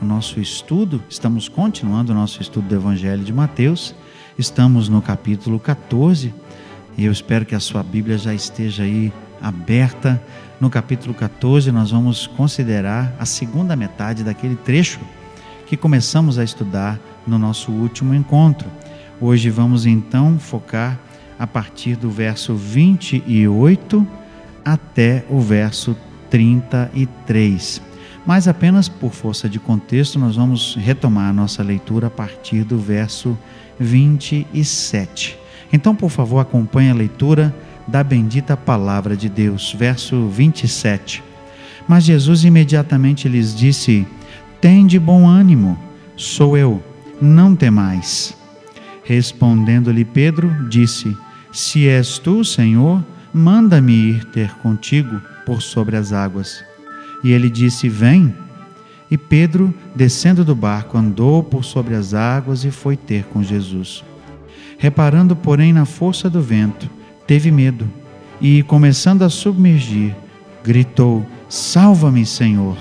[0.00, 3.94] o nosso estudo, estamos continuando o nosso estudo do Evangelho de Mateus,
[4.38, 6.32] estamos no capítulo 14
[6.96, 10.22] e eu espero que a sua Bíblia já esteja aí aberta.
[10.60, 15.00] No capítulo 14, nós vamos considerar a segunda metade daquele trecho
[15.66, 18.68] que começamos a estudar no nosso último encontro.
[19.20, 20.98] Hoje vamos então focar
[21.38, 24.06] a partir do verso 28
[24.64, 25.96] até o verso
[26.30, 27.87] 33
[28.28, 32.78] mas apenas por força de contexto nós vamos retomar a nossa leitura a partir do
[32.78, 33.38] verso
[33.80, 35.38] 27.
[35.72, 41.24] Então, por favor, acompanhe a leitura da bendita palavra de Deus, verso 27.
[41.88, 44.06] Mas Jesus imediatamente lhes disse:
[44.60, 45.78] Tende bom ânimo,
[46.14, 46.84] sou eu,
[47.22, 48.36] não temais.
[49.04, 51.16] Respondendo-lhe Pedro, disse:
[51.50, 53.02] Se és tu, Senhor,
[53.32, 56.67] manda-me ir ter contigo por sobre as águas.
[57.22, 58.34] E ele disse: Vem.
[59.10, 64.04] E Pedro, descendo do barco, andou por sobre as águas e foi ter com Jesus.
[64.76, 66.90] Reparando, porém, na força do vento,
[67.26, 67.88] teve medo
[68.40, 70.14] e, começando a submergir,
[70.62, 72.76] gritou: Salva-me, Senhor!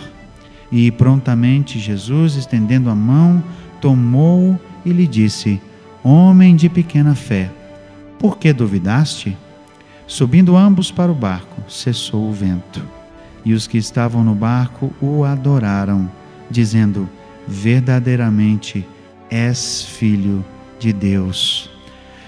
[0.72, 3.42] E prontamente Jesus, estendendo a mão,
[3.80, 5.62] tomou-o e lhe disse:
[6.04, 7.50] Homem de pequena fé,
[8.20, 9.38] por que duvidaste?
[10.06, 12.97] Subindo ambos para o barco, cessou o vento.
[13.48, 16.12] E os que estavam no barco o adoraram,
[16.52, 17.10] dizendo:
[17.48, 18.86] Verdadeiramente
[19.30, 20.44] és filho
[20.78, 21.70] de Deus.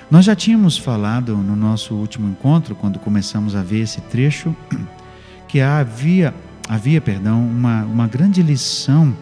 [0.10, 4.56] Nós já tínhamos falado no nosso último encontro, quando começamos a ver esse trecho,
[5.46, 6.34] que havia,
[6.70, 9.14] havia perdão, uma, uma grande lição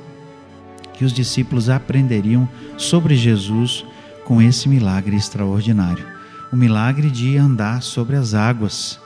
[0.94, 2.48] que os discípulos aprenderiam
[2.78, 3.84] sobre Jesus
[4.24, 6.16] com esse milagre extraordinário
[6.52, 9.00] o milagre de andar sobre as águas.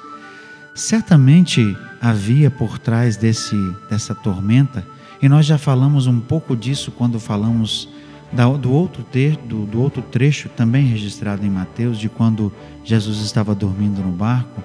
[0.74, 3.56] Certamente havia por trás desse,
[3.90, 4.86] dessa tormenta,
[5.22, 7.90] e nós já falamos um pouco disso quando falamos
[8.32, 12.52] da, do, outro ter, do, do outro trecho, também registrado em Mateus, de quando
[12.84, 14.64] Jesus estava dormindo no barco,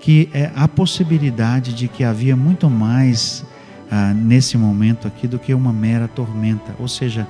[0.00, 3.44] que é a possibilidade de que havia muito mais
[3.90, 6.74] ah, nesse momento aqui do que uma mera tormenta.
[6.78, 7.26] Ou seja,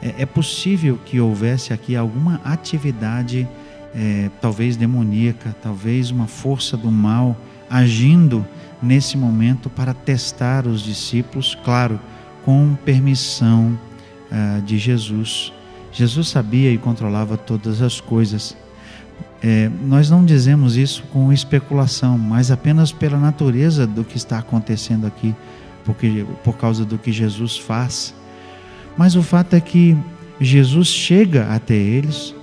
[0.00, 3.46] é, é possível que houvesse aqui alguma atividade,
[3.94, 7.36] é, talvez demoníaca, talvez uma força do mal
[7.68, 8.46] agindo
[8.82, 12.00] nesse momento para testar os discípulos, claro,
[12.44, 13.78] com permissão
[14.30, 15.52] uh, de Jesus.
[15.92, 18.56] Jesus sabia e controlava todas as coisas.
[19.42, 25.06] É, nós não dizemos isso com especulação, mas apenas pela natureza do que está acontecendo
[25.06, 25.34] aqui,
[25.84, 28.14] porque por causa do que Jesus faz.
[28.96, 29.96] Mas o fato é que
[30.40, 32.34] Jesus chega até eles,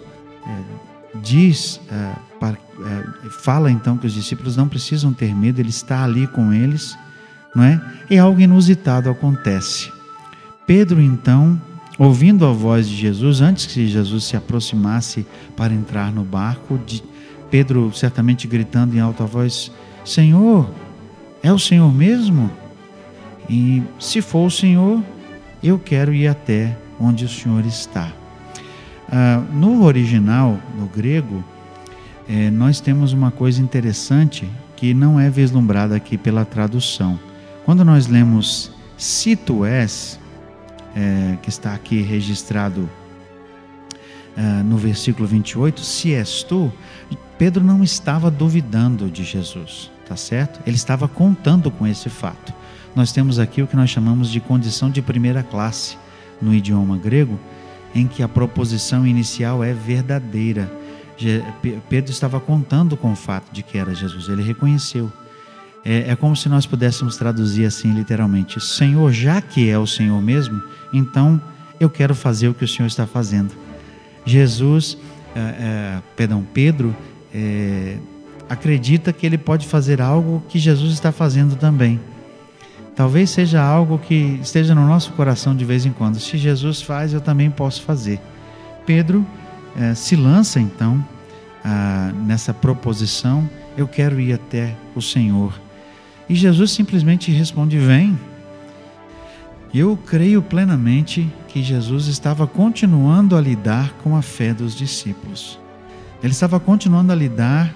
[1.22, 6.03] diz uh, para é, fala então que os discípulos não precisam ter medo, ele está
[6.03, 6.95] ali com eles,
[7.55, 7.81] não é?
[8.09, 9.91] E algo inusitado acontece.
[10.67, 11.59] Pedro então,
[11.97, 16.79] ouvindo a voz de Jesus, antes que Jesus se aproximasse para entrar no barco,
[17.49, 19.72] Pedro certamente gritando em alta voz:
[20.05, 20.69] Senhor,
[21.41, 22.51] é o Senhor mesmo?
[23.49, 25.01] E se for o Senhor,
[25.63, 28.11] eu quero ir até onde o Senhor está.
[29.12, 31.44] Ah, no original, no grego,
[32.28, 37.19] é, nós temos uma coisa interessante que não é vislumbrada aqui pela tradução.
[37.66, 40.19] Quando nós lemos se tu és,
[40.96, 42.90] é, que está aqui registrado
[44.35, 46.72] é, no versículo 28, se és tu,
[47.38, 50.59] Pedro não estava duvidando de Jesus, tá certo?
[50.66, 52.53] Ele estava contando com esse fato.
[52.96, 55.97] Nós temos aqui o que nós chamamos de condição de primeira classe
[56.41, 57.40] no idioma grego,
[57.97, 60.70] em que a proposição inicial é verdadeira
[61.90, 65.11] Pedro estava contando com o fato de que era Jesus, ele reconheceu.
[65.84, 70.22] É, é, como se nós pudéssemos traduzir assim literalmente: Senhor, já que é o Senhor
[70.22, 70.61] mesmo,
[70.94, 71.41] então
[71.79, 73.53] eu quero fazer o que o Senhor está fazendo.
[74.26, 74.97] Jesus,
[75.35, 76.96] é, é, perdão, Pedro,
[77.34, 77.97] é,
[78.50, 82.00] acredita que ele pode fazer algo que Jesus está fazendo também.
[82.97, 86.20] Talvez seja algo que esteja no nosso coração de vez em quando.
[86.20, 88.20] Se Jesus faz, eu também posso fazer.
[88.88, 89.23] Pedro
[89.79, 91.05] é, se lança então
[91.64, 93.47] ah, nessa proposição:
[93.78, 95.53] Eu quero ir até o Senhor.
[96.28, 98.17] E Jesus simplesmente responde: Vem.
[99.72, 105.59] Eu creio plenamente que Jesus estava continuando a lidar com a fé dos discípulos.
[106.23, 107.76] Ele estava continuando a lidar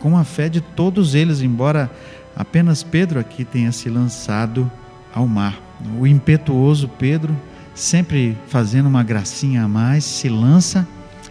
[0.00, 1.88] com a fé de todos eles, embora
[2.36, 4.70] apenas Pedro aqui tenha se lançado
[5.12, 5.58] ao mar.
[5.98, 7.34] O impetuoso Pedro,
[7.74, 10.86] sempre fazendo uma gracinha a mais, se lança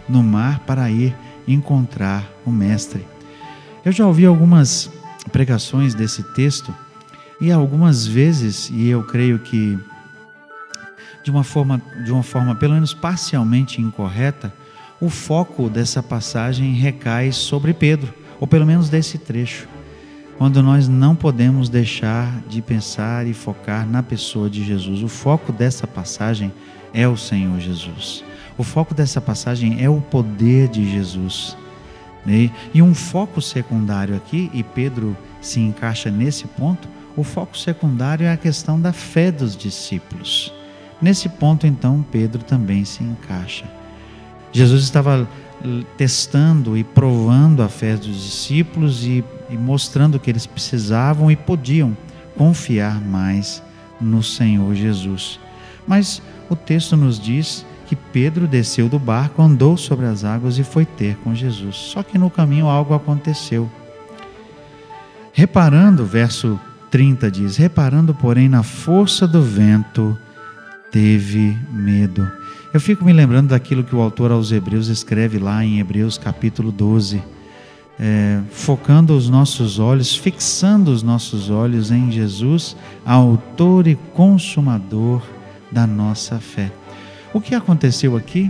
[0.10, 1.16] no mar para ir
[1.48, 3.06] encontrar o Mestre.
[3.84, 4.90] Eu já ouvi algumas
[5.31, 6.74] pregações desse texto
[7.40, 9.78] e algumas vezes, e eu creio que
[11.24, 14.54] de uma forma, de uma forma pelo menos parcialmente incorreta,
[15.02, 19.68] o foco dessa passagem recai sobre Pedro, ou pelo menos desse trecho,
[20.38, 25.02] quando nós não podemos deixar de pensar e focar na pessoa de Jesus.
[25.02, 26.52] O foco dessa passagem
[26.94, 28.24] é o Senhor Jesus.
[28.58, 31.58] O foco dessa passagem é o poder de Jesus.
[32.26, 32.52] Né?
[32.74, 38.31] E um foco secundário aqui, e Pedro se encaixa nesse ponto, o foco secundário é
[38.31, 40.52] a questão da fé dos discípulos.
[41.02, 43.66] Nesse ponto, então, Pedro também se encaixa.
[44.52, 45.28] Jesus estava
[45.98, 51.96] testando e provando a fé dos discípulos e, e mostrando que eles precisavam e podiam
[52.38, 53.64] confiar mais
[54.00, 55.40] no Senhor Jesus.
[55.88, 60.64] Mas o texto nos diz que Pedro desceu do barco, andou sobre as águas e
[60.64, 61.76] foi ter com Jesus.
[61.76, 63.70] Só que no caminho algo aconteceu.
[65.32, 66.60] Reparando, verso
[66.90, 70.18] 30 diz: Reparando, porém, na força do vento,
[70.95, 72.25] teve medo.
[72.74, 76.71] Eu fico me lembrando daquilo que o autor aos Hebreus escreve lá em Hebreus capítulo
[76.71, 77.21] 12,
[78.00, 85.21] é, focando os nossos olhos, fixando os nossos olhos em Jesus, autor e consumador
[85.69, 86.71] da nossa fé.
[87.33, 88.50] O que aconteceu aqui?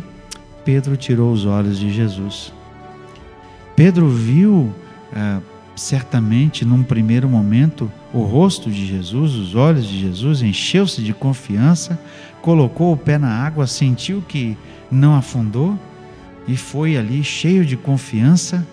[0.63, 2.53] Pedro tirou os olhos de Jesus.
[3.75, 4.71] Pedro viu,
[5.11, 5.39] é,
[5.75, 11.99] certamente, num primeiro momento, o rosto de Jesus, os olhos de Jesus, encheu-se de confiança,
[12.41, 14.57] colocou o pé na água, sentiu que
[14.89, 15.77] não afundou
[16.47, 18.65] e foi ali cheio de confiança,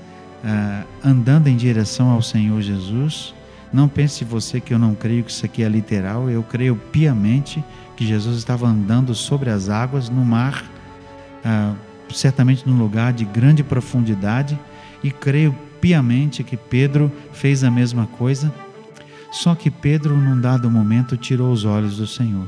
[0.44, 3.34] uh, andando em direção ao Senhor Jesus.
[3.72, 7.64] Não pense você que eu não creio que isso aqui é literal, eu creio piamente
[7.96, 10.64] que Jesus estava andando sobre as águas no mar,
[11.44, 11.75] uh,
[12.12, 14.58] certamente num lugar de grande profundidade,
[15.02, 18.55] e creio piamente que Pedro fez a mesma coisa,
[19.32, 22.46] só que Pedro, num dado momento, tirou os olhos do Senhor.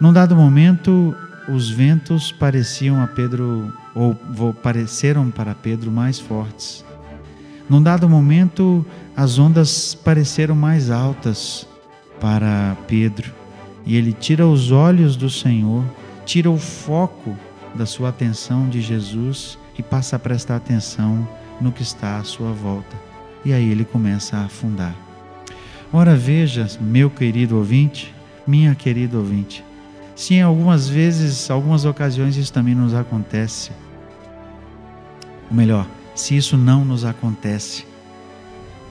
[0.00, 1.14] Num dado momento,
[1.48, 4.16] os ventos pareciam a Pedro, ou
[4.52, 6.84] pareceram para Pedro mais fortes.
[7.70, 8.84] Num dado momento,
[9.16, 11.68] as ondas pareceram mais altas
[12.20, 13.32] para Pedro,
[13.86, 15.84] e ele tira os olhos do Senhor,
[16.26, 17.36] tira o foco
[17.76, 21.28] da sua atenção de Jesus e passa a prestar atenção
[21.60, 22.96] no que está à sua volta.
[23.44, 24.94] E aí ele começa a afundar.
[25.92, 28.14] Ora, veja, meu querido ouvinte,
[28.46, 29.64] minha querida ouvinte,
[30.18, 33.70] Sim, algumas vezes, algumas ocasiões isso também nos acontece.
[35.48, 37.86] Ou melhor, se isso não nos acontece.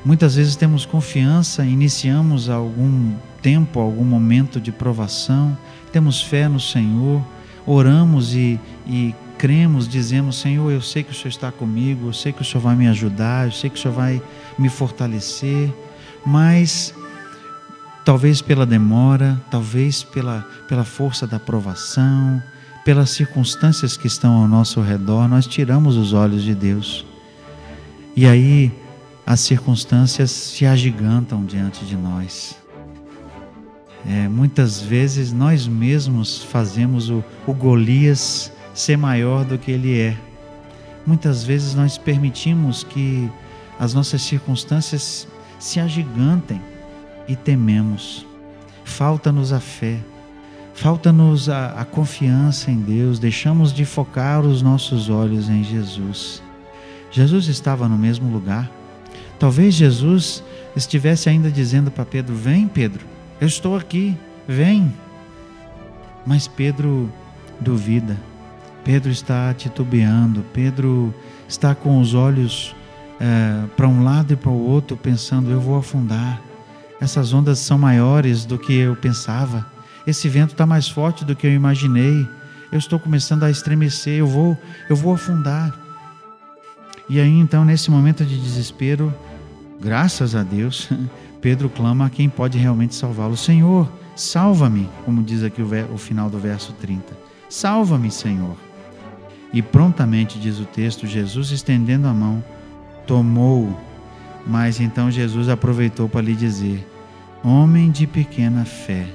[0.06, 3.12] Muitas vezes temos confiança, iniciamos algum
[3.42, 5.58] tempo, algum momento de provação,
[5.92, 7.22] temos fé no Senhor,
[7.66, 12.32] oramos e, e cremos, dizemos: Senhor, eu sei que o Senhor está comigo, eu sei
[12.32, 14.22] que o Senhor vai me ajudar, eu sei que o Senhor vai
[14.58, 15.74] me fortalecer,
[16.26, 16.94] mas
[18.04, 22.42] talvez pela demora, talvez pela, pela força da provação,
[22.84, 27.06] pelas circunstâncias que estão ao nosso redor, nós tiramos os olhos de Deus.
[28.16, 28.72] E aí
[29.26, 32.58] as circunstâncias se agigantam diante de nós.
[34.06, 40.16] É, muitas vezes nós mesmos fazemos o, o Golias ser maior do que ele é.
[41.06, 43.30] Muitas vezes nós permitimos que
[43.80, 45.28] as nossas circunstâncias
[45.60, 46.62] se agigantem
[47.28, 48.26] e tememos.
[48.86, 49.98] Falta-nos a fé,
[50.76, 56.42] falta-nos a, a, confiança em Deus, deixamos de focar os nossos olhos em Jesus.
[57.12, 58.70] Jesus estava no mesmo lugar.
[59.40, 60.44] Talvez Jesus
[60.76, 63.06] estivesse ainda dizendo para Pedro: Vem, Pedro,
[63.42, 64.16] eu estou aqui,
[64.48, 64.94] vem.
[66.26, 67.12] Mas Pedro
[67.60, 68.18] duvida,
[68.88, 71.14] Pedro está titubeando, Pedro
[71.48, 72.76] está com os olhos
[73.20, 76.42] é, para um lado e para o outro, pensando: Eu vou afundar
[77.00, 79.66] essas ondas são maiores do que eu pensava.
[80.06, 82.28] Esse vento está mais forte do que eu imaginei.
[82.72, 84.20] Eu estou começando a estremecer.
[84.20, 84.58] Eu vou,
[84.90, 85.78] eu vou afundar.
[87.08, 89.14] E aí então, nesse momento de desespero,
[89.80, 90.90] graças a Deus,
[91.40, 96.30] Pedro clama a quem pode realmente salvá-lo: Senhor, salva-me, como diz aqui o, o final
[96.30, 97.16] do verso 30.
[97.50, 98.67] Salva-me, Senhor.
[99.54, 102.44] E prontamente, diz o texto, Jesus, estendendo a mão,
[103.06, 103.88] tomou
[104.48, 106.88] mas então Jesus aproveitou para lhe dizer:
[107.44, 109.06] Homem de pequena fé,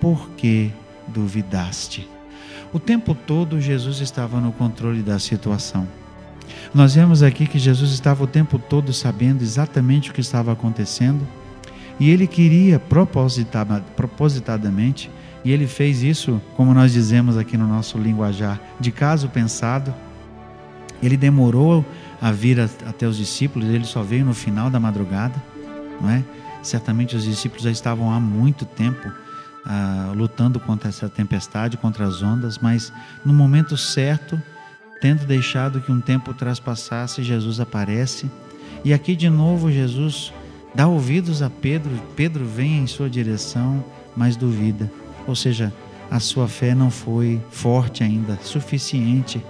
[0.00, 0.72] por que
[1.06, 2.08] duvidaste?
[2.72, 5.86] O tempo todo Jesus estava no controle da situação.
[6.74, 11.26] Nós vemos aqui que Jesus estava o tempo todo sabendo exatamente o que estava acontecendo
[12.00, 15.10] e ele queria propositadamente,
[15.44, 19.92] e ele fez isso, como nós dizemos aqui no nosso linguajar, de caso pensado.
[21.02, 21.84] Ele demorou
[22.20, 25.34] a vir até os discípulos, ele só veio no final da madrugada,
[26.00, 26.22] não é?
[26.62, 29.10] Certamente os discípulos já estavam há muito tempo
[29.66, 32.92] ah, lutando contra essa tempestade, contra as ondas, mas
[33.24, 34.40] no momento certo,
[35.00, 38.30] tendo deixado que um tempo traspassasse, Jesus aparece.
[38.84, 40.32] E aqui de novo Jesus
[40.72, 43.84] dá ouvidos a Pedro, Pedro vem em sua direção,
[44.16, 44.88] mas duvida.
[45.26, 45.72] Ou seja,
[46.10, 49.42] a sua fé não foi forte ainda, suficiente.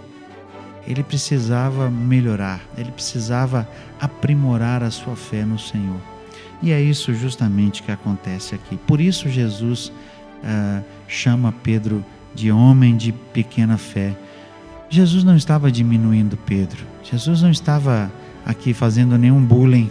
[0.87, 3.69] Ele precisava melhorar, ele precisava
[4.01, 6.01] aprimorar a sua fé no Senhor.
[6.63, 8.77] E é isso justamente que acontece aqui.
[8.77, 14.15] Por isso Jesus uh, chama Pedro de homem de pequena fé.
[14.89, 16.85] Jesus não estava diminuindo Pedro.
[17.03, 18.11] Jesus não estava
[18.45, 19.91] aqui fazendo nenhum bullying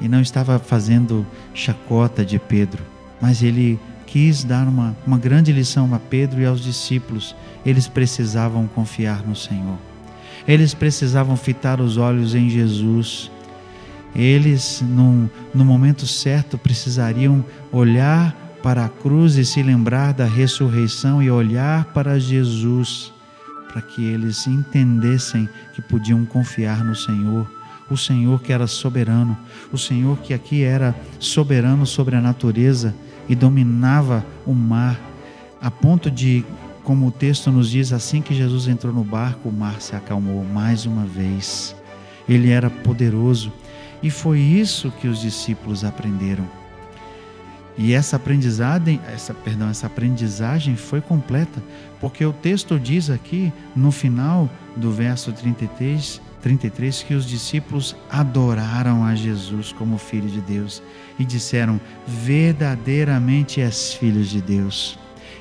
[0.00, 2.82] e não estava fazendo chacota de Pedro,
[3.20, 7.34] mas ele quis dar uma, uma grande lição a Pedro e aos discípulos.
[7.64, 9.78] Eles precisavam confiar no Senhor.
[10.46, 13.30] Eles precisavam fitar os olhos em Jesus
[14.14, 18.32] eles, no, no momento certo, precisariam olhar
[18.62, 23.12] para a cruz e se lembrar da ressurreição e olhar para Jesus,
[23.68, 27.50] para que eles entendessem que podiam confiar no Senhor.
[27.90, 29.36] O Senhor que era soberano,
[29.72, 32.94] o Senhor que aqui era soberano sobre a natureza
[33.28, 35.00] e dominava o mar,
[35.60, 36.44] a ponto de,
[36.82, 40.44] como o texto nos diz, assim que Jesus entrou no barco, o mar se acalmou
[40.44, 41.74] mais uma vez.
[42.28, 43.52] Ele era poderoso
[44.02, 46.46] e foi isso que os discípulos aprenderam.
[47.76, 51.62] E essa aprendizagem, essa, perdão, essa aprendizagem foi completa,
[52.00, 59.02] porque o texto diz aqui no final do verso 33, 33 que os discípulos adoraram
[59.02, 60.82] a Jesus como filho de Deus
[61.18, 64.98] e disseram: "Verdadeiramente és filho de Deus".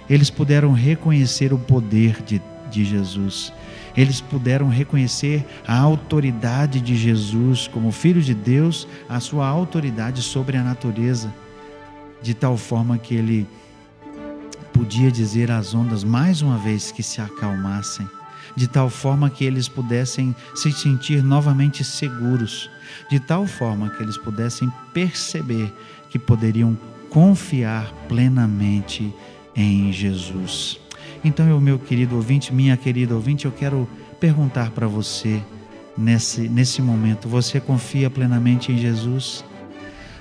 [0.10, 2.42] Eles puderam reconhecer o poder de,
[2.72, 3.52] de Jesus
[3.96, 10.58] eles puderam reconhecer a autoridade de Jesus como Filho de Deus, a sua autoridade sobre
[10.58, 11.32] a natureza,
[12.20, 13.48] de tal forma que ele
[14.74, 18.08] podia dizer às ondas mais uma vez que se acalmassem,
[18.56, 22.70] de tal forma que eles pudessem se sentir novamente seguros,
[23.10, 25.74] de tal forma que eles pudessem perceber
[26.10, 26.78] que poderiam
[27.10, 29.14] confiar plenamente
[29.56, 30.80] em Jesus.
[31.24, 33.88] Então, eu, meu querido ouvinte, minha querida ouvinte, eu quero
[34.20, 35.42] perguntar para você
[35.98, 39.44] nesse, nesse momento: você confia plenamente em Jesus?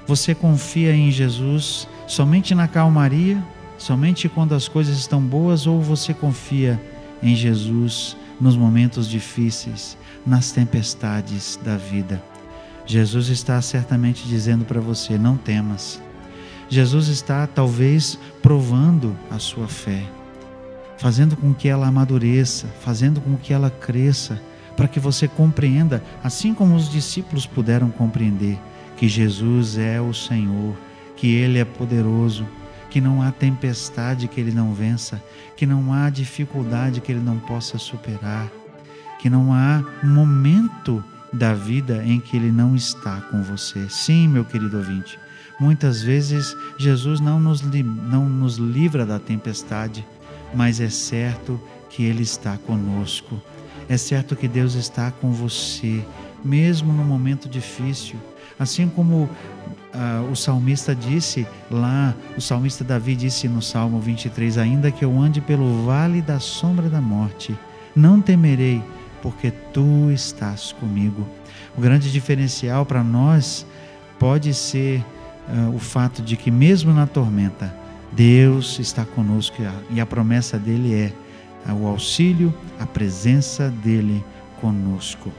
[0.07, 3.43] Você confia em Jesus somente na calmaria,
[3.79, 6.81] somente quando as coisas estão boas, ou você confia
[7.23, 9.97] em Jesus nos momentos difíceis,
[10.27, 12.23] nas tempestades da vida?
[12.85, 16.03] Jesus está certamente dizendo para você: não temas.
[16.69, 20.03] Jesus está talvez provando a sua fé
[21.03, 24.41] fazendo com que ela amadureça, fazendo com que ela cresça,
[24.77, 28.57] para que você compreenda, assim como os discípulos puderam compreender,
[28.97, 30.77] que Jesus é o Senhor,
[31.17, 32.47] que Ele é poderoso,
[32.93, 35.23] que não há tempestade que Ele não vença,
[35.57, 38.53] que não há dificuldade que Ele não possa superar,
[39.19, 43.89] que não há momento da vida em que Ele não está com você.
[43.89, 45.19] Sim, meu querido ouvinte,
[45.59, 50.07] muitas vezes Jesus não nos, não nos livra da tempestade,
[50.55, 51.59] mas é certo
[51.89, 53.41] que Ele está conosco.
[53.89, 56.05] É certo que Deus está com você,
[56.45, 58.19] mesmo no momento difícil.
[58.59, 59.31] Assim como
[59.95, 65.19] ah, o salmista disse lá, o salmista Davi disse no Salmo 23: Ainda que eu
[65.21, 67.57] ande pelo vale da sombra da morte,
[67.95, 68.83] não temerei,
[69.21, 71.27] porque tu estás comigo.
[71.77, 73.67] O grande diferencial para nós
[74.19, 75.05] pode ser
[75.49, 77.75] ah, o fato de que, mesmo na tormenta,
[78.13, 79.57] Deus está conosco
[79.91, 81.13] e a promessa dele é
[81.73, 84.25] o auxílio, a presença dele
[84.61, 85.31] conosco.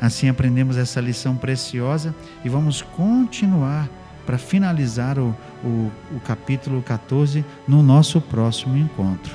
[0.00, 2.14] Assim aprendemos essa lição preciosa
[2.44, 3.88] e vamos continuar
[4.24, 9.34] para finalizar o, o, o capítulo 14 no nosso próximo encontro.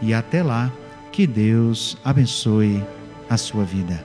[0.00, 0.72] E até lá,
[1.12, 2.82] que Deus abençoe
[3.28, 4.02] a sua vida.